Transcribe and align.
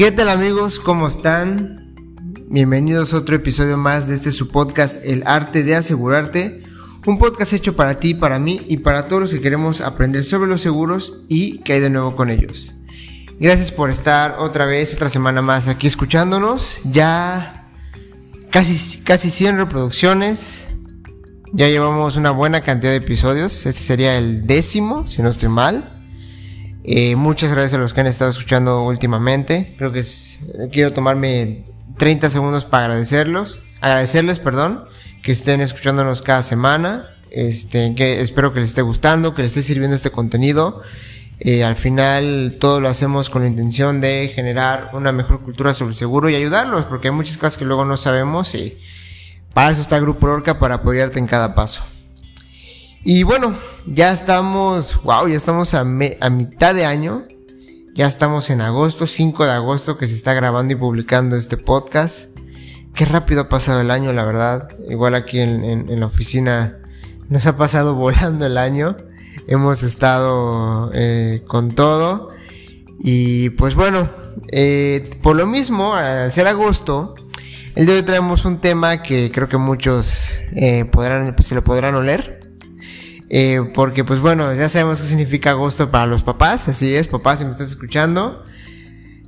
¿Qué 0.00 0.10
tal 0.10 0.30
amigos? 0.30 0.80
¿Cómo 0.80 1.08
están? 1.08 1.94
Bienvenidos 2.48 3.12
a 3.12 3.18
otro 3.18 3.36
episodio 3.36 3.76
más 3.76 4.08
de 4.08 4.14
este 4.14 4.32
su 4.32 4.48
podcast 4.48 5.04
El 5.04 5.22
arte 5.26 5.62
de 5.62 5.74
asegurarte. 5.76 6.62
Un 7.04 7.18
podcast 7.18 7.52
hecho 7.52 7.76
para 7.76 8.00
ti, 8.00 8.14
para 8.14 8.38
mí 8.38 8.62
y 8.66 8.78
para 8.78 9.08
todos 9.08 9.20
los 9.20 9.30
que 9.30 9.42
queremos 9.42 9.82
aprender 9.82 10.24
sobre 10.24 10.48
los 10.48 10.62
seguros 10.62 11.20
y 11.28 11.58
que 11.58 11.74
hay 11.74 11.80
de 11.80 11.90
nuevo 11.90 12.16
con 12.16 12.30
ellos. 12.30 12.76
Gracias 13.38 13.72
por 13.72 13.90
estar 13.90 14.36
otra 14.38 14.64
vez, 14.64 14.94
otra 14.94 15.10
semana 15.10 15.42
más 15.42 15.68
aquí 15.68 15.86
escuchándonos. 15.86 16.78
Ya 16.84 17.68
casi, 18.48 19.02
casi 19.02 19.30
100 19.30 19.58
reproducciones. 19.58 20.68
Ya 21.52 21.68
llevamos 21.68 22.16
una 22.16 22.30
buena 22.30 22.62
cantidad 22.62 22.92
de 22.92 22.96
episodios. 22.96 23.66
Este 23.66 23.82
sería 23.82 24.16
el 24.16 24.46
décimo, 24.46 25.06
si 25.06 25.20
no 25.20 25.28
estoy 25.28 25.50
mal. 25.50 25.99
Eh, 26.84 27.16
muchas 27.16 27.50
gracias 27.50 27.74
a 27.74 27.78
los 27.78 27.92
que 27.92 28.00
han 28.00 28.06
estado 28.06 28.30
escuchando 28.30 28.82
últimamente. 28.84 29.74
Creo 29.76 29.92
que 29.92 30.04
quiero 30.72 30.92
tomarme 30.92 31.64
30 31.98 32.30
segundos 32.30 32.64
para 32.64 32.86
agradecerlos, 32.86 33.60
agradecerles, 33.80 34.38
perdón, 34.38 34.84
que 35.22 35.32
estén 35.32 35.60
escuchándonos 35.60 36.22
cada 36.22 36.42
semana. 36.42 37.16
Este, 37.30 37.94
que 37.94 38.20
espero 38.20 38.52
que 38.52 38.60
les 38.60 38.70
esté 38.70 38.82
gustando, 38.82 39.34
que 39.34 39.42
les 39.42 39.52
esté 39.52 39.62
sirviendo 39.62 39.94
este 39.94 40.10
contenido. 40.10 40.82
Eh, 41.38 41.64
al 41.64 41.76
final 41.76 42.58
todo 42.60 42.80
lo 42.80 42.88
hacemos 42.88 43.30
con 43.30 43.42
la 43.42 43.48
intención 43.48 44.00
de 44.00 44.30
generar 44.34 44.90
una 44.92 45.10
mejor 45.10 45.40
cultura 45.42 45.72
sobre 45.72 45.92
el 45.92 45.96
seguro 45.96 46.28
y 46.28 46.34
ayudarlos, 46.34 46.84
porque 46.84 47.08
hay 47.08 47.14
muchas 47.14 47.38
cosas 47.38 47.56
que 47.56 47.64
luego 47.64 47.84
no 47.86 47.96
sabemos 47.96 48.54
y 48.54 48.78
para 49.54 49.70
eso 49.70 49.80
está 49.80 49.98
Grupo 49.98 50.26
Orca 50.26 50.58
para 50.58 50.76
apoyarte 50.76 51.18
en 51.18 51.26
cada 51.26 51.54
paso. 51.54 51.82
Y 53.02 53.22
bueno, 53.22 53.54
ya 53.86 54.12
estamos, 54.12 55.02
wow, 55.02 55.26
ya 55.26 55.36
estamos 55.36 55.72
a, 55.72 55.84
mitad 55.84 56.74
de 56.74 56.84
año. 56.84 57.24
Ya 57.94 58.06
estamos 58.06 58.50
en 58.50 58.60
agosto, 58.60 59.06
5 59.06 59.46
de 59.46 59.52
agosto 59.52 59.96
que 59.96 60.06
se 60.06 60.14
está 60.14 60.34
grabando 60.34 60.74
y 60.74 60.76
publicando 60.76 61.36
este 61.36 61.56
podcast. 61.56 62.36
Qué 62.94 63.06
rápido 63.06 63.42
ha 63.42 63.48
pasado 63.48 63.80
el 63.80 63.90
año, 63.90 64.12
la 64.12 64.24
verdad. 64.24 64.68
Igual 64.88 65.14
aquí 65.14 65.40
en, 65.40 65.98
la 65.98 66.06
oficina 66.06 66.78
nos 67.30 67.46
ha 67.46 67.56
pasado 67.56 67.94
volando 67.96 68.44
el 68.44 68.58
año. 68.58 68.96
Hemos 69.46 69.82
estado 69.82 70.90
eh, 70.92 71.42
con 71.46 71.72
todo. 71.72 72.28
Y 73.02 73.48
pues 73.50 73.74
bueno, 73.74 74.10
eh, 74.52 75.08
por 75.22 75.36
lo 75.36 75.46
mismo, 75.46 75.94
al 75.94 76.30
ser 76.32 76.46
agosto, 76.46 77.14
el 77.74 77.86
día 77.86 77.94
de 77.94 78.00
hoy 78.00 78.06
traemos 78.06 78.44
un 78.44 78.60
tema 78.60 79.02
que 79.02 79.30
creo 79.32 79.48
que 79.48 79.56
muchos 79.56 80.38
eh, 80.52 80.84
podrán, 80.84 81.34
se 81.42 81.54
lo 81.54 81.64
podrán 81.64 81.94
oler. 81.94 82.39
Eh, 83.32 83.70
porque 83.74 84.02
pues 84.02 84.18
bueno, 84.18 84.52
ya 84.54 84.68
sabemos 84.68 85.00
qué 85.00 85.06
significa 85.06 85.50
agosto 85.50 85.88
para 85.92 86.06
los 86.06 86.24
papás, 86.24 86.66
así 86.66 86.96
es, 86.96 87.06
papás, 87.06 87.38
si 87.38 87.44
me 87.44 87.52
estás 87.52 87.70
escuchando, 87.70 88.44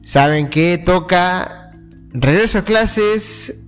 saben 0.03 0.51
que 0.51 0.77
toca 0.77 1.71
regreso 2.13 2.59
a 2.59 2.65
clases, 2.65 3.63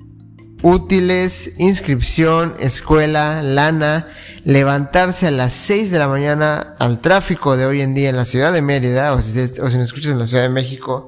útiles, 0.62 1.52
inscripción, 1.58 2.54
escuela, 2.58 3.44
lana, 3.44 4.08
levantarse 4.44 5.28
a 5.28 5.30
las 5.30 5.52
6 5.52 5.92
de 5.92 6.00
la 6.00 6.08
mañana 6.08 6.74
al 6.80 7.00
tráfico 7.00 7.56
de 7.56 7.66
hoy 7.66 7.80
en 7.80 7.94
día 7.94 8.08
en 8.08 8.16
la 8.16 8.24
ciudad 8.24 8.52
de 8.52 8.60
Mérida, 8.60 9.12
o 9.14 9.22
si, 9.22 9.38
o 9.38 9.70
si 9.70 9.78
nos 9.78 9.88
escuchas 9.88 10.12
en 10.12 10.18
la 10.18 10.26
Ciudad 10.26 10.42
de 10.42 10.48
México, 10.48 11.06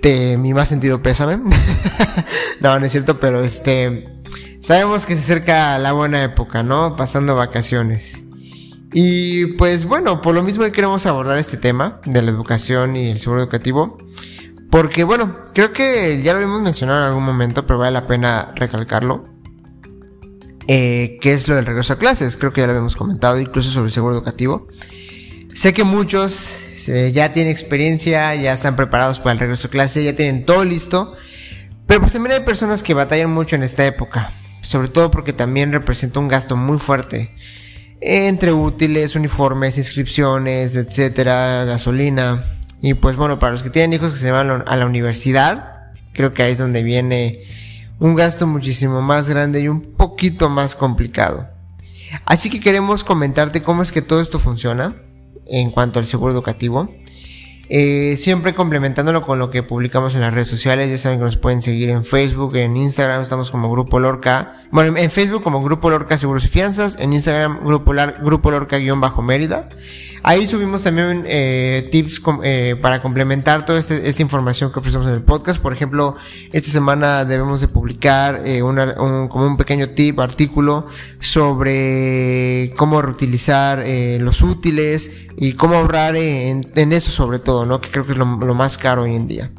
te, 0.00 0.36
mi 0.36 0.54
más 0.54 0.68
sentido 0.68 1.02
pésame. 1.02 1.38
no, 2.60 2.78
no 2.78 2.86
es 2.86 2.92
cierto, 2.92 3.18
pero 3.18 3.42
este, 3.42 4.04
Sabemos 4.66 5.06
que 5.06 5.14
se 5.14 5.20
acerca 5.20 5.78
la 5.78 5.92
buena 5.92 6.24
época, 6.24 6.64
¿no? 6.64 6.96
Pasando 6.96 7.36
vacaciones. 7.36 8.24
Y 8.92 9.46
pues 9.52 9.84
bueno, 9.84 10.20
por 10.20 10.34
lo 10.34 10.42
mismo 10.42 10.64
queremos 10.72 11.06
abordar 11.06 11.38
este 11.38 11.56
tema 11.56 12.00
de 12.04 12.20
la 12.20 12.32
educación 12.32 12.96
y 12.96 13.08
el 13.10 13.20
seguro 13.20 13.42
educativo. 13.42 13.96
Porque 14.68 15.04
bueno, 15.04 15.36
creo 15.54 15.72
que 15.72 16.20
ya 16.20 16.32
lo 16.32 16.40
hemos 16.40 16.62
mencionado 16.62 16.98
en 16.98 17.04
algún 17.04 17.22
momento, 17.22 17.64
pero 17.64 17.78
vale 17.78 17.92
la 17.92 18.08
pena 18.08 18.54
recalcarlo. 18.56 19.22
Eh, 20.66 21.18
¿Qué 21.20 21.34
es 21.34 21.46
lo 21.46 21.54
del 21.54 21.64
regreso 21.64 21.92
a 21.92 21.98
clases? 21.98 22.36
Creo 22.36 22.52
que 22.52 22.60
ya 22.60 22.66
lo 22.66 22.72
habíamos 22.72 22.96
comentado, 22.96 23.38
incluso 23.38 23.70
sobre 23.70 23.86
el 23.86 23.92
seguro 23.92 24.16
educativo. 24.16 24.66
Sé 25.54 25.74
que 25.74 25.84
muchos 25.84 26.88
eh, 26.88 27.12
ya 27.14 27.32
tienen 27.32 27.52
experiencia, 27.52 28.34
ya 28.34 28.52
están 28.52 28.74
preparados 28.74 29.20
para 29.20 29.34
el 29.34 29.38
regreso 29.38 29.68
a 29.68 29.70
clase, 29.70 30.02
ya 30.02 30.16
tienen 30.16 30.44
todo 30.44 30.64
listo. 30.64 31.14
Pero 31.86 32.00
pues 32.00 32.12
también 32.12 32.32
hay 32.32 32.44
personas 32.44 32.82
que 32.82 32.94
batallan 32.94 33.30
mucho 33.30 33.54
en 33.54 33.62
esta 33.62 33.86
época 33.86 34.32
sobre 34.66 34.88
todo 34.88 35.10
porque 35.10 35.32
también 35.32 35.72
representa 35.72 36.18
un 36.18 36.28
gasto 36.28 36.56
muy 36.56 36.78
fuerte 36.78 37.30
entre 38.00 38.52
útiles, 38.52 39.14
uniformes, 39.16 39.78
inscripciones, 39.78 40.76
etcétera, 40.76 41.64
gasolina. 41.64 42.44
Y 42.82 42.94
pues 42.94 43.16
bueno, 43.16 43.38
para 43.38 43.52
los 43.52 43.62
que 43.62 43.70
tienen 43.70 43.94
hijos 43.94 44.12
que 44.12 44.18
se 44.18 44.30
van 44.30 44.64
a 44.66 44.76
la 44.76 44.86
universidad, 44.86 45.92
creo 46.12 46.34
que 46.34 46.42
ahí 46.42 46.52
es 46.52 46.58
donde 46.58 46.82
viene 46.82 47.44
un 47.98 48.14
gasto 48.14 48.46
muchísimo 48.46 49.00
más 49.02 49.28
grande 49.28 49.60
y 49.60 49.68
un 49.68 49.80
poquito 49.80 50.48
más 50.48 50.74
complicado. 50.74 51.48
Así 52.24 52.50
que 52.50 52.60
queremos 52.60 53.04
comentarte 53.04 53.62
cómo 53.62 53.82
es 53.82 53.92
que 53.92 54.02
todo 54.02 54.20
esto 54.20 54.38
funciona 54.38 54.96
en 55.46 55.70
cuanto 55.70 55.98
al 55.98 56.06
seguro 56.06 56.32
educativo. 56.32 56.94
Eh, 57.68 58.16
siempre 58.18 58.54
complementándolo 58.54 59.22
con 59.22 59.38
lo 59.38 59.50
que 59.50 59.62
publicamos 59.62 60.14
en 60.14 60.20
las 60.20 60.32
redes 60.32 60.48
sociales, 60.48 60.90
ya 60.90 60.98
saben 60.98 61.18
que 61.18 61.24
nos 61.24 61.36
pueden 61.36 61.62
seguir 61.62 61.90
en 61.90 62.04
Facebook, 62.04 62.54
en 62.56 62.76
Instagram, 62.76 63.22
estamos 63.22 63.50
como 63.50 63.70
Grupo 63.70 63.98
Lorca, 63.98 64.62
bueno, 64.70 64.96
en 64.96 65.10
Facebook 65.10 65.42
como 65.42 65.62
Grupo 65.62 65.90
Lorca 65.90 66.18
Seguros 66.18 66.44
y 66.44 66.48
Fianzas, 66.48 66.96
en 66.98 67.12
Instagram 67.12 67.64
Grupo, 67.64 67.92
Grupo 68.22 68.50
Lorca 68.50 68.78
guion 68.78 69.00
bajo 69.00 69.22
Mérida. 69.22 69.68
Ahí 70.22 70.44
subimos 70.48 70.82
también 70.82 71.24
eh, 71.28 71.88
tips 71.92 72.20
eh, 72.42 72.74
para 72.82 73.00
complementar 73.00 73.64
toda 73.64 73.78
este, 73.78 74.08
esta 74.08 74.22
información 74.22 74.72
que 74.72 74.80
ofrecemos 74.80 75.06
en 75.06 75.14
el 75.14 75.22
podcast. 75.22 75.62
Por 75.62 75.72
ejemplo, 75.72 76.16
esta 76.52 76.68
semana 76.68 77.24
debemos 77.24 77.60
de 77.60 77.68
publicar 77.68 78.42
eh, 78.44 78.60
un, 78.60 79.28
como 79.28 79.46
un 79.46 79.56
pequeño 79.56 79.90
tip, 79.90 80.18
artículo 80.18 80.88
sobre 81.20 82.74
cómo 82.76 83.00
reutilizar 83.00 83.84
los 84.18 84.42
útiles 84.42 85.12
y 85.36 85.52
cómo 85.52 85.76
ahorrar 85.76 86.16
en 86.16 86.92
eso 86.92 87.12
sobre 87.12 87.38
todo. 87.38 87.55
¿No? 87.64 87.80
Que 87.80 87.90
creo 87.90 88.04
que 88.04 88.12
es 88.12 88.18
lo, 88.18 88.26
más 88.26 88.76
caro 88.76 89.02
hoy 89.02 89.14
en 89.14 89.28
día. 89.28 89.50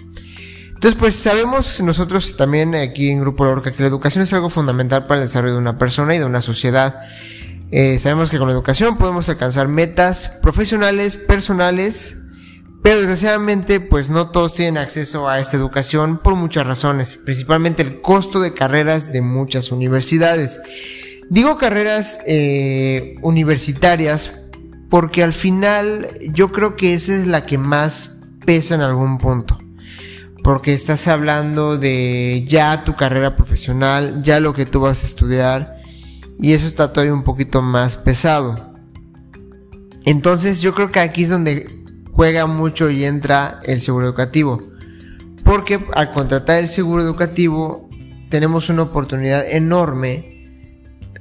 Entonces, 0.68 0.96
pues 1.00 1.16
sabemos 1.16 1.82
nosotros 1.82 2.38
también 2.38 2.76
aquí 2.76 3.10
en 3.10 3.22
Grupo 3.22 3.46
Lorca 3.46 3.72
que 3.72 3.82
la 3.82 3.88
educación 3.88 4.24
es 4.24 4.34
algo 4.34 4.50
fundamental 4.50 5.08
para 5.08 5.22
el 5.22 5.28
desarrollo 5.28 5.54
de 5.54 5.60
una 5.60 5.78
persona 5.78 6.14
y 6.14 6.20
de 6.20 6.26
una 6.26 6.42
sociedad. 6.42 7.02
Eh, 7.72 7.98
sabemos 8.00 8.30
que 8.30 8.38
con 8.38 8.48
la 8.48 8.54
educación 8.54 8.96
podemos 8.98 9.28
alcanzar 9.28 9.68
metas 9.68 10.38
profesionales, 10.42 11.16
personales, 11.16 12.18
pero 12.84 12.98
desgraciadamente 12.98 13.80
pues 13.80 14.10
no 14.10 14.30
todos 14.30 14.54
tienen 14.54 14.78
acceso 14.78 15.28
a 15.28 15.40
esta 15.40 15.58
educación 15.58 16.20
por 16.20 16.36
muchas 16.36 16.66
razones, 16.66 17.20
principalmente 17.26 17.82
el 17.82 18.00
costo 18.02 18.40
de 18.40 18.54
carreras 18.54 19.12
de 19.12 19.22
muchas 19.22 19.72
universidades. 19.72 20.60
Digo 21.30 21.58
carreras 21.58 22.20
eh, 22.26 23.16
universitarias 23.22 24.47
porque 24.90 25.24
al 25.24 25.34
final 25.34 26.10
yo 26.34 26.52
creo 26.52 26.76
que 26.76 26.94
esa 26.94 27.16
es 27.16 27.28
la 27.28 27.46
que 27.46 27.58
más 27.58 28.20
pesa 28.46 28.76
en 28.76 28.82
algún 28.82 29.18
punto. 29.18 29.58
Porque 30.44 30.74
estás 30.74 31.08
hablando 31.08 31.78
de 31.78 32.46
ya 32.48 32.86
tu 32.86 32.96
carrera 32.96 33.36
profesional, 33.36 34.24
ya 34.24 34.40
lo 34.40 34.54
que 34.54 34.66
tú 34.66 34.80
vas 34.82 35.04
a 35.04 35.08
estudiar, 35.08 35.82
y 36.40 36.54
eso 36.54 36.68
está 36.68 36.94
todavía 36.94 37.14
un 37.14 37.24
poquito 37.24 37.62
más 37.62 37.98
pesado. 37.98 38.74
Entonces 40.06 40.62
yo 40.62 40.74
creo 40.74 40.90
que 40.90 41.02
aquí 41.02 41.24
es 41.24 41.30
donde 41.30 41.84
juega 42.12 42.46
mucho 42.46 42.90
y 42.90 43.04
entra 43.04 43.60
el 43.64 43.82
seguro 43.82 44.06
educativo. 44.06 44.62
Porque 45.44 45.80
al 45.94 46.12
contratar 46.14 46.60
el 46.60 46.70
seguro 46.70 47.04
educativo 47.04 47.90
tenemos 48.30 48.70
una 48.70 48.84
oportunidad 48.84 49.46
enorme 49.50 50.38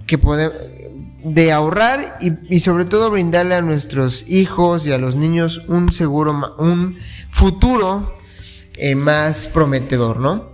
que 0.06 0.18
podemos 0.18 0.54
de 1.26 1.50
ahorrar 1.50 2.18
y, 2.20 2.60
sobre 2.60 2.84
todo 2.84 3.10
brindarle 3.10 3.56
a 3.56 3.60
nuestros 3.60 4.28
hijos 4.28 4.86
y 4.86 4.92
a 4.92 4.98
los 4.98 5.16
niños 5.16 5.62
un 5.66 5.90
seguro, 5.90 6.54
un 6.58 6.98
futuro 7.32 8.16
eh, 8.76 8.94
más 8.94 9.48
prometedor, 9.48 10.20
¿no? 10.20 10.52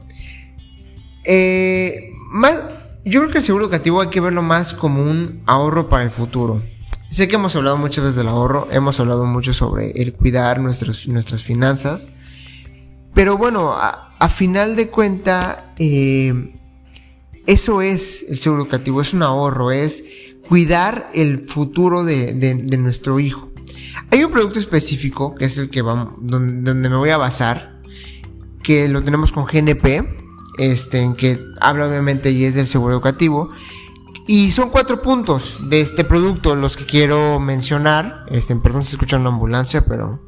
Eh, 1.24 2.12
más, 2.30 2.62
yo 3.04 3.20
creo 3.20 3.30
que 3.30 3.38
el 3.38 3.44
seguro 3.44 3.66
educativo 3.66 4.00
hay 4.00 4.08
que 4.08 4.20
verlo 4.20 4.40
más 4.40 4.72
como 4.72 5.02
un 5.02 5.42
ahorro 5.44 5.90
para 5.90 6.04
el 6.04 6.10
futuro. 6.10 6.62
Sé 7.10 7.28
que 7.28 7.34
hemos 7.34 7.54
hablado 7.54 7.76
muchas 7.76 8.04
veces 8.04 8.16
del 8.16 8.28
ahorro, 8.28 8.66
hemos 8.70 8.98
hablado 8.98 9.26
mucho 9.26 9.52
sobre 9.52 9.90
el 9.90 10.14
cuidar 10.14 10.58
nuestros, 10.58 11.06
nuestras 11.06 11.42
finanzas, 11.42 12.08
pero 13.12 13.36
bueno, 13.36 13.74
a, 13.76 14.28
final 14.30 14.74
de 14.74 14.88
cuenta, 14.88 15.74
eh, 15.76 16.54
eso 17.46 17.82
es 17.82 18.24
el 18.26 18.38
seguro 18.38 18.62
educativo, 18.62 19.02
es 19.02 19.12
un 19.12 19.22
ahorro, 19.22 19.70
es 19.70 20.31
cuidar 20.48 21.10
el 21.14 21.48
futuro 21.48 22.04
de, 22.04 22.76
nuestro 22.78 23.20
hijo. 23.20 23.50
Hay 24.10 24.24
un 24.24 24.30
producto 24.30 24.58
específico, 24.58 25.34
que 25.34 25.46
es 25.46 25.56
el 25.56 25.70
que 25.70 25.82
vamos, 25.82 26.14
donde, 26.20 26.74
me 26.74 26.96
voy 26.96 27.10
a 27.10 27.18
basar, 27.18 27.80
que 28.62 28.88
lo 28.88 29.02
tenemos 29.02 29.32
con 29.32 29.44
GNP, 29.44 30.08
este, 30.58 31.00
en 31.00 31.14
que 31.14 31.42
habla 31.60 31.86
obviamente 31.86 32.30
y 32.30 32.44
es 32.44 32.54
del 32.54 32.66
seguro 32.66 32.92
educativo. 32.92 33.50
Y 34.26 34.52
son 34.52 34.70
cuatro 34.70 35.02
puntos 35.02 35.58
de 35.68 35.80
este 35.80 36.04
producto 36.04 36.54
los 36.54 36.76
que 36.76 36.86
quiero 36.86 37.40
mencionar. 37.40 38.24
Este, 38.28 38.54
perdón 38.56 38.84
si 38.84 38.92
escuchan 38.92 39.22
una 39.22 39.30
ambulancia, 39.30 39.84
pero 39.84 40.20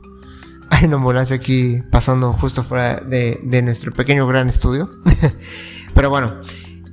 Hay 0.71 0.87
una 0.87 0.97
ambulancia 0.97 1.37
aquí 1.37 1.83
pasando 1.91 2.33
justo 2.33 2.63
fuera 2.63 2.97
de, 3.01 3.41
de 3.43 3.63
nuestro 3.63 3.93
pequeño 3.93 4.27
gran 4.27 4.49
estudio. 4.49 4.91
Pero 5.95 6.11
bueno, 6.11 6.41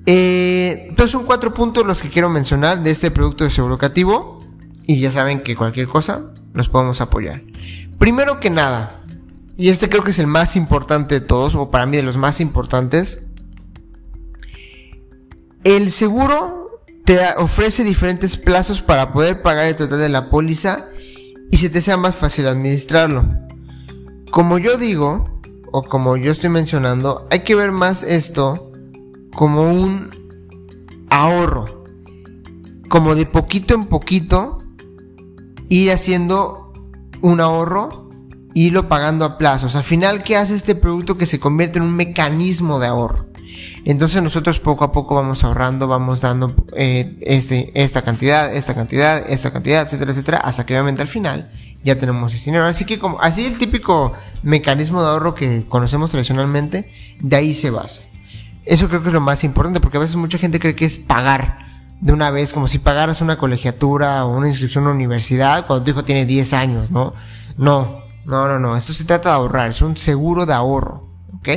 eh, 0.06 0.86
entonces 0.90 1.12
son 1.12 1.26
cuatro 1.26 1.54
puntos 1.54 1.86
los 1.86 2.02
que 2.02 2.10
quiero 2.10 2.30
mencionar 2.30 2.82
de 2.82 2.92
este 2.92 3.12
producto 3.12 3.44
de 3.44 3.50
seguro 3.50 3.76
educativo. 3.76 4.40
Y 4.88 5.00
ya 5.00 5.12
saben 5.12 5.44
que 5.44 5.56
cualquier 5.56 5.88
cosa 5.88 6.34
nos 6.54 6.70
podemos 6.70 7.02
apoyar. 7.02 7.44
Primero 7.98 8.40
que 8.40 8.50
nada, 8.50 9.04
y 9.58 9.70
este 9.70 9.90
creo 9.90 10.04
que 10.04 10.12
es 10.12 10.20
el 10.20 10.28
más 10.28 10.56
importante 10.56 11.20
de 11.20 11.26
todos, 11.26 11.56
o 11.56 11.70
para 11.70 11.86
mí 11.86 11.98
de 11.98 12.04
los 12.04 12.18
más 12.18 12.42
importantes, 12.42 13.22
el 15.64 15.92
seguro 15.92 16.82
te 17.06 17.20
ofrece 17.38 17.84
diferentes 17.84 18.38
plazos 18.38 18.82
para 18.82 19.14
poder 19.14 19.42
pagar 19.42 19.68
el 19.68 19.76
total 19.76 20.00
de 20.00 20.10
la 20.10 20.30
póliza 20.30 20.88
y 21.52 21.58
se 21.58 21.70
te 21.70 21.82
sea 21.82 21.98
más 21.98 22.16
fácil 22.16 22.48
administrarlo. 22.48 23.28
Como 24.32 24.58
yo 24.58 24.78
digo, 24.78 25.42
o 25.72 25.84
como 25.84 26.18
yo 26.18 26.32
estoy 26.32 26.50
mencionando, 26.50 27.28
hay 27.30 27.42
que 27.42 27.56
ver 27.56 27.72
más 27.72 28.04
esto 28.04 28.71
como 29.34 29.70
un 29.70 30.12
ahorro. 31.10 31.86
Como 32.90 33.16
de 33.16 33.26
poquito 33.26 33.74
en 33.74 33.86
poquito 33.86 34.64
ir 35.70 35.92
haciendo 35.92 36.74
un 37.22 37.40
ahorro 37.40 38.10
y 38.54 38.68
irlo 38.68 38.88
pagando 38.88 39.26
a 39.26 39.38
plazos. 39.38 39.76
Al 39.76 39.84
final, 39.84 40.24
¿qué 40.24 40.36
hace 40.36 40.56
este 40.56 40.76
producto 40.76 41.18
que 41.18 41.26
se 41.26 41.40
convierte 41.40 41.80
en 41.80 41.86
un 41.86 41.96
mecanismo 41.96 42.80
de 42.80 42.88
ahorro? 42.88 43.32
Entonces 43.86 44.22
nosotros 44.22 44.60
poco 44.60 44.84
a 44.84 44.92
poco 44.92 45.16
vamos 45.16 45.44
ahorrando, 45.44 45.88
vamos 45.88 46.22
dando 46.22 46.54
eh, 46.76 47.18
este, 47.22 47.72
esta 47.74 48.02
cantidad, 48.02 48.54
esta 48.54 48.74
cantidad, 48.74 49.24
esta 49.30 49.52
cantidad, 49.52 49.84
etcétera, 49.84 50.12
etcétera, 50.12 50.38
hasta 50.40 50.66
que 50.66 50.74
obviamente 50.74 51.02
al 51.02 51.08
final 51.08 51.50
ya 51.84 51.98
tenemos 51.98 52.34
ese 52.34 52.46
dinero. 52.46 52.66
Así 52.66 52.86
que 52.86 53.00
como, 53.00 53.20
así 53.22 53.46
el 53.46 53.58
típico 53.58 54.14
mecanismo 54.44 55.02
de 55.02 55.10
ahorro 55.10 55.36
que 55.36 55.66
conocemos 55.68 56.12
tradicionalmente, 56.12 56.92
de 57.20 57.36
ahí 57.36 57.56
se 57.56 57.70
basa. 57.70 58.04
Eso 58.66 58.88
creo 58.88 59.02
que 59.02 59.10
es 59.10 59.14
lo 59.14 59.22
más 59.22 59.44
importante, 59.44 59.80
porque 59.80 59.98
a 59.98 60.02
veces 60.02 60.16
mucha 60.16 60.38
gente 60.38 60.60
cree 60.60 60.76
que 60.76 60.86
es 60.86 60.98
pagar 60.98 61.60
de 62.00 62.14
una 62.14 62.32
vez, 62.32 62.54
como 62.54 62.68
si 62.68 62.80
pagaras 62.80 63.22
una 63.22 63.38
colegiatura 63.38 64.26
o 64.26 64.36
una 64.36 64.48
inscripción 64.48 64.84
a 64.84 64.88
una 64.88 64.96
universidad 64.96 65.68
cuando 65.68 65.84
tu 65.84 65.92
hijo 65.92 66.04
tiene 66.04 66.26
10 66.26 66.54
años, 66.54 66.92
¿no? 66.92 67.14
No, 67.58 68.02
no, 68.26 68.48
no, 68.48 68.60
no. 68.60 68.76
Esto 68.76 68.94
se 68.94 69.06
trata 69.06 69.30
de 69.30 69.36
ahorrar, 69.36 69.70
es 69.70 69.82
un 69.82 69.96
seguro 69.98 70.46
de 70.46 70.54
ahorro, 70.54 71.08
¿ok? 71.38 71.50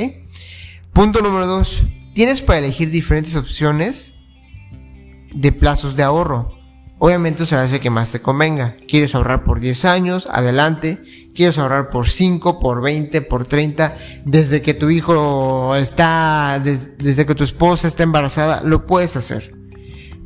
Punto 0.93 1.21
número 1.21 1.47
2. 1.47 1.83
Tienes 2.13 2.41
para 2.41 2.59
elegir 2.59 2.91
diferentes 2.91 3.35
opciones 3.35 4.13
de 5.33 5.51
plazos 5.51 5.95
de 5.95 6.03
ahorro. 6.03 6.54
Obviamente 6.97 7.45
será 7.45 7.65
ese 7.65 7.79
que 7.79 7.89
más 7.89 8.11
te 8.11 8.21
convenga. 8.21 8.77
¿Quieres 8.87 9.15
ahorrar 9.15 9.43
por 9.43 9.59
10 9.59 9.85
años? 9.85 10.27
Adelante. 10.31 11.03
¿Quieres 11.35 11.57
ahorrar 11.57 11.89
por 11.89 12.07
5, 12.07 12.59
por 12.59 12.81
20, 12.81 13.21
por 13.21 13.45
30? 13.45 13.95
Desde 14.23 14.61
que 14.61 14.73
tu 14.73 14.89
hijo 14.89 15.75
está, 15.75 16.61
desde 16.63 17.25
que 17.25 17.35
tu 17.35 17.43
esposa 17.43 17.87
está 17.87 18.03
embarazada, 18.03 18.61
lo 18.63 18.85
puedes 18.85 19.17
hacer. 19.17 19.53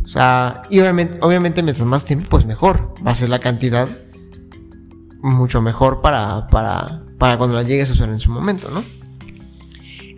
O 0.03 0.07
sea, 0.07 0.61
y 0.69 0.79
obviamente, 0.79 1.17
obviamente 1.21 1.63
mientras 1.63 1.87
más 1.87 2.05
tiempo, 2.05 2.27
pues 2.29 2.45
mejor. 2.45 2.93
Va 3.05 3.11
a 3.11 3.15
ser 3.15 3.29
la 3.29 3.39
cantidad 3.39 3.87
mucho 5.21 5.61
mejor 5.61 6.01
para, 6.01 6.47
para, 6.47 7.03
para 7.17 7.37
cuando 7.37 7.55
la 7.55 7.63
llegues 7.63 7.89
a 7.89 7.93
usar 7.93 8.09
en 8.09 8.19
su 8.19 8.31
momento, 8.31 8.69
¿no? 8.71 8.83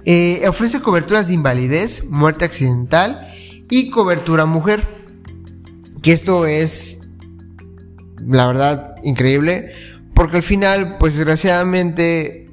Eh, 0.05 0.43
ofrece 0.47 0.81
coberturas 0.81 1.27
de 1.27 1.33
invalidez, 1.33 2.05
muerte 2.09 2.45
accidental 2.45 3.27
y 3.69 3.89
cobertura 3.89 4.45
mujer. 4.45 5.00
Que 6.01 6.13
esto 6.13 6.45
es, 6.45 6.99
la 8.19 8.47
verdad, 8.47 8.95
increíble. 9.03 9.71
Porque 10.13 10.37
al 10.37 10.43
final, 10.43 10.97
pues 10.97 11.15
desgraciadamente, 11.15 12.47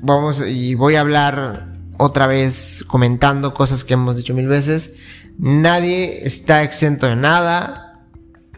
vamos 0.00 0.42
y 0.46 0.74
voy 0.74 0.96
a 0.96 1.00
hablar 1.00 1.72
otra 1.98 2.26
vez 2.26 2.84
comentando 2.86 3.54
cosas 3.54 3.84
que 3.84 3.94
hemos 3.94 4.16
dicho 4.16 4.34
mil 4.34 4.48
veces. 4.48 4.94
Nadie 5.38 6.26
está 6.26 6.62
exento 6.62 7.06
de 7.06 7.16
nada. 7.16 8.06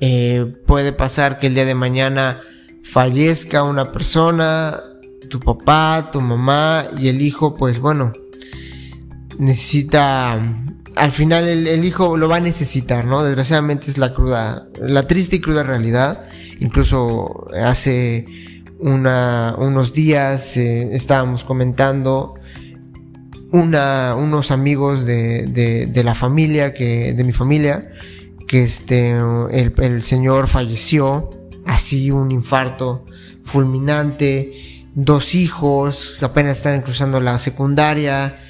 Eh, 0.00 0.52
puede 0.66 0.92
pasar 0.92 1.38
que 1.38 1.46
el 1.46 1.54
día 1.54 1.64
de 1.64 1.74
mañana 1.74 2.40
fallezca 2.82 3.62
una 3.62 3.92
persona, 3.92 4.80
tu 5.28 5.40
papá, 5.40 6.10
tu 6.12 6.20
mamá 6.20 6.84
y 6.98 7.08
el 7.08 7.22
hijo, 7.22 7.54
pues 7.54 7.78
bueno, 7.78 8.12
necesita, 9.38 10.44
al 10.96 11.12
final 11.12 11.48
el, 11.48 11.84
hijo 11.84 12.16
lo 12.16 12.28
va 12.28 12.36
a 12.36 12.40
necesitar, 12.40 13.04
¿no? 13.04 13.24
Desgraciadamente 13.24 13.90
es 13.90 13.98
la 13.98 14.14
cruda, 14.14 14.68
la 14.80 15.06
triste 15.06 15.36
y 15.36 15.40
cruda 15.40 15.62
realidad. 15.62 16.26
Incluso 16.60 17.46
hace 17.62 18.24
una, 18.78 19.54
unos 19.58 19.92
días 19.92 20.56
eh, 20.56 20.94
estábamos 20.94 21.44
comentando 21.44 22.34
unos 23.50 24.50
amigos 24.50 25.04
de, 25.04 25.46
de, 25.46 25.86
de, 25.86 26.04
la 26.04 26.14
familia, 26.14 26.74
que, 26.74 27.12
de 27.12 27.22
mi 27.22 27.32
familia, 27.32 27.88
que 28.48 28.64
este, 28.64 29.10
el, 29.10 29.72
el 29.76 30.02
señor 30.02 30.48
falleció, 30.48 31.30
así 31.64 32.10
un 32.10 32.32
infarto 32.32 33.04
fulminante, 33.44 34.84
dos 34.96 35.36
hijos 35.36 36.16
que 36.18 36.24
apenas 36.24 36.56
están 36.56 36.82
cruzando 36.82 37.20
la 37.20 37.38
secundaria, 37.38 38.40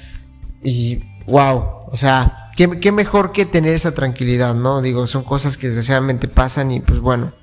y 0.63 1.03
wow, 1.25 1.85
o 1.87 1.95
sea, 1.95 2.51
¿qué, 2.55 2.91
mejor 2.91 3.31
que 3.31 3.45
tener 3.45 3.73
esa 3.73 3.93
tranquilidad, 3.93 4.55
¿no? 4.55 4.81
Digo, 4.81 5.07
son 5.07 5.23
cosas 5.23 5.57
que 5.57 5.67
desgraciadamente 5.67 6.27
pasan 6.27 6.71
y 6.71 6.79
pues 6.79 6.99
bueno, 6.99 7.33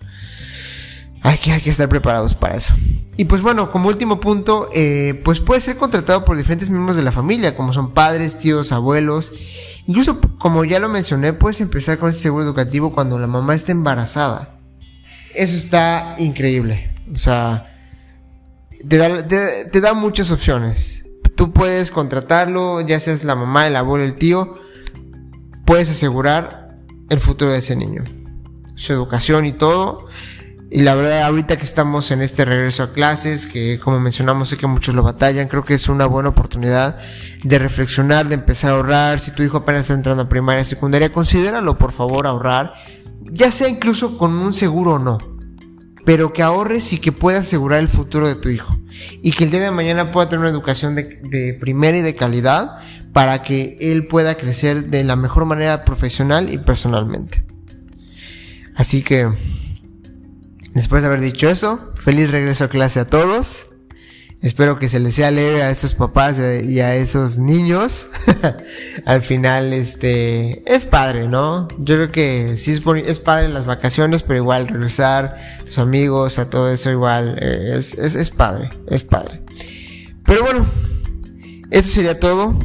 hay 1.22 1.38
que, 1.38 1.70
estar 1.70 1.88
preparados 1.88 2.34
para 2.34 2.56
eso. 2.56 2.74
Y 3.16 3.26
pues 3.26 3.42
bueno, 3.42 3.70
como 3.70 3.88
último 3.88 4.20
punto, 4.20 4.68
eh, 4.74 5.20
pues 5.24 5.40
puede 5.40 5.60
ser 5.60 5.76
contratado 5.76 6.24
por 6.24 6.36
diferentes 6.36 6.70
miembros 6.70 6.96
de 6.96 7.02
la 7.02 7.12
familia, 7.12 7.54
como 7.54 7.72
son 7.72 7.92
padres, 7.92 8.38
tíos, 8.38 8.72
abuelos. 8.72 9.32
Incluso, 9.86 10.20
como 10.38 10.64
ya 10.64 10.78
lo 10.78 10.88
mencioné, 10.88 11.32
puedes 11.32 11.60
empezar 11.60 11.98
con 11.98 12.10
este 12.10 12.22
seguro 12.22 12.44
educativo 12.44 12.92
cuando 12.92 13.18
la 13.18 13.26
mamá 13.26 13.54
está 13.54 13.72
embarazada. 13.72 14.58
Eso 15.34 15.56
está 15.56 16.14
increíble. 16.18 16.94
O 17.12 17.18
sea, 17.18 17.70
te 18.88 19.22
te 19.70 19.80
da 19.80 19.92
muchas 19.92 20.30
opciones. 20.30 21.01
Tú 21.42 21.52
puedes 21.52 21.90
contratarlo, 21.90 22.82
ya 22.82 23.00
seas 23.00 23.24
la 23.24 23.34
mamá, 23.34 23.66
el 23.66 23.74
abuelo, 23.74 24.04
el 24.04 24.14
tío, 24.14 24.54
puedes 25.64 25.90
asegurar 25.90 26.78
el 27.08 27.18
futuro 27.18 27.50
de 27.50 27.58
ese 27.58 27.74
niño, 27.74 28.04
su 28.76 28.92
educación 28.92 29.44
y 29.44 29.52
todo. 29.52 30.06
Y 30.70 30.82
la 30.82 30.94
verdad, 30.94 31.24
ahorita 31.24 31.56
que 31.56 31.64
estamos 31.64 32.12
en 32.12 32.22
este 32.22 32.44
regreso 32.44 32.84
a 32.84 32.92
clases, 32.92 33.48
que 33.48 33.80
como 33.82 33.98
mencionamos 33.98 34.50
sé 34.50 34.56
que 34.56 34.68
muchos 34.68 34.94
lo 34.94 35.02
batallan, 35.02 35.48
creo 35.48 35.64
que 35.64 35.74
es 35.74 35.88
una 35.88 36.06
buena 36.06 36.28
oportunidad 36.28 36.98
de 37.42 37.58
reflexionar, 37.58 38.28
de 38.28 38.34
empezar 38.34 38.70
a 38.70 38.76
ahorrar. 38.76 39.18
Si 39.18 39.32
tu 39.32 39.42
hijo 39.42 39.56
apenas 39.56 39.80
está 39.80 39.94
entrando 39.94 40.22
a 40.22 40.28
primaria, 40.28 40.64
secundaria, 40.64 41.12
considéralo 41.12 41.76
por 41.76 41.90
favor 41.90 42.28
ahorrar, 42.28 42.74
ya 43.32 43.50
sea 43.50 43.68
incluso 43.68 44.16
con 44.16 44.32
un 44.34 44.52
seguro 44.52 44.92
o 44.92 44.98
no 45.00 45.18
pero 46.04 46.32
que 46.32 46.42
ahorres 46.42 46.92
y 46.92 46.98
que 46.98 47.12
puedas 47.12 47.46
asegurar 47.46 47.80
el 47.80 47.88
futuro 47.88 48.26
de 48.26 48.34
tu 48.34 48.48
hijo. 48.48 48.76
Y 49.22 49.32
que 49.32 49.44
el 49.44 49.50
día 49.50 49.60
de 49.60 49.70
mañana 49.70 50.12
pueda 50.12 50.28
tener 50.28 50.40
una 50.40 50.50
educación 50.50 50.94
de, 50.94 51.56
primera 51.60 51.96
y 51.96 52.02
de 52.02 52.14
calidad 52.14 52.78
para 53.12 53.42
que 53.42 53.76
él 53.80 54.06
pueda 54.06 54.36
crecer 54.36 54.88
de 54.88 55.04
la 55.04 55.16
mejor 55.16 55.44
manera 55.44 55.84
profesional 55.84 56.52
y 56.52 56.58
personalmente. 56.58 57.44
Así 58.74 59.02
que, 59.02 59.30
después 60.74 61.02
de 61.02 61.08
haber 61.08 61.20
dicho 61.20 61.48
eso, 61.48 61.92
feliz 61.94 62.30
regreso 62.30 62.64
a 62.64 62.68
clase 62.68 63.00
a 63.00 63.06
todos. 63.06 63.68
Espero 64.42 64.76
que 64.76 64.88
se 64.88 64.98
les 64.98 65.14
sea 65.14 65.30
leve 65.30 65.62
a 65.62 65.70
esos 65.70 65.94
papás 65.94 66.40
y 66.40 66.80
a 66.80 66.96
esos 66.96 67.38
niños. 67.38 68.08
Al 69.06 69.22
final, 69.22 69.72
este, 69.72 70.64
es 70.66 70.84
padre, 70.84 71.28
¿no? 71.28 71.68
Yo 71.78 71.94
creo 71.94 72.10
que 72.10 72.56
sí 72.56 72.72
es, 72.72 72.82
es 73.06 73.20
padre 73.20 73.48
las 73.48 73.66
vacaciones, 73.66 74.24
pero 74.24 74.38
igual 74.38 74.66
regresar 74.66 75.36
sus 75.62 75.78
amigos, 75.78 76.40
a 76.40 76.50
todo 76.50 76.72
eso 76.72 76.90
igual, 76.90 77.38
eh, 77.40 77.74
es, 77.76 77.94
es, 77.94 78.16
es 78.16 78.30
padre, 78.30 78.70
es 78.88 79.04
padre. 79.04 79.42
Pero 80.26 80.42
bueno, 80.42 80.66
esto 81.70 81.90
sería 81.90 82.18
todo 82.18 82.58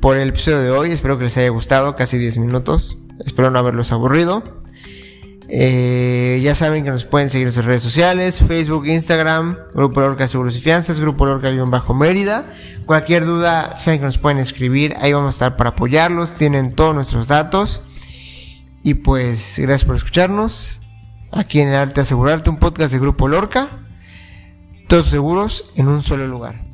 por 0.00 0.16
el 0.16 0.30
episodio 0.30 0.62
de 0.62 0.70
hoy. 0.70 0.90
Espero 0.90 1.18
que 1.18 1.24
les 1.24 1.36
haya 1.36 1.50
gustado, 1.50 1.96
casi 1.96 2.16
10 2.16 2.38
minutos. 2.38 2.96
Espero 3.24 3.50
no 3.50 3.58
haberlos 3.58 3.92
aburrido. 3.92 4.59
Eh, 5.52 6.40
ya 6.44 6.54
saben 6.54 6.84
que 6.84 6.90
nos 6.90 7.04
pueden 7.04 7.28
seguir 7.28 7.48
en 7.48 7.52
sus 7.52 7.64
redes 7.64 7.82
sociales, 7.82 8.38
Facebook, 8.38 8.86
Instagram, 8.86 9.56
Grupo 9.74 10.00
Lorca 10.00 10.28
Seguros 10.28 10.56
y 10.56 10.60
Fianzas, 10.60 11.00
Grupo 11.00 11.26
Lorca-Bajo 11.26 11.92
Mérida. 11.92 12.44
Cualquier 12.86 13.26
duda, 13.26 13.76
saben 13.76 13.98
que 13.98 14.06
nos 14.06 14.18
pueden 14.18 14.38
escribir, 14.38 14.94
ahí 15.00 15.12
vamos 15.12 15.34
a 15.34 15.36
estar 15.36 15.56
para 15.56 15.70
apoyarlos, 15.70 16.34
tienen 16.34 16.72
todos 16.72 16.94
nuestros 16.94 17.26
datos. 17.26 17.82
Y 18.84 18.94
pues, 18.94 19.56
gracias 19.58 19.84
por 19.84 19.96
escucharnos. 19.96 20.80
Aquí 21.32 21.60
en 21.60 21.68
el 21.68 21.74
Arte 21.74 22.00
Asegurarte, 22.00 22.48
un 22.48 22.58
podcast 22.58 22.92
de 22.92 23.00
Grupo 23.00 23.26
Lorca. 23.26 23.80
Todos 24.88 25.06
seguros 25.06 25.70
en 25.74 25.88
un 25.88 26.02
solo 26.02 26.26
lugar. 26.28 26.69